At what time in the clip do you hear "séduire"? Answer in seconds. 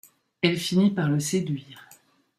1.19-1.87